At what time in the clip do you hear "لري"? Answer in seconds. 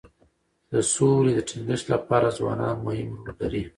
3.41-3.63